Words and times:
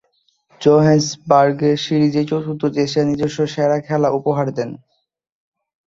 জোহেন্সবার্গে 0.61 1.71
সিরিজের 1.83 2.25
চতুর্থ 2.31 2.61
টেস্টে 2.75 3.01
নিজস্ব 3.09 3.39
সেরা 3.53 3.77
খেলা 3.87 4.09
উপহার 4.19 4.47
দেন। 4.57 4.69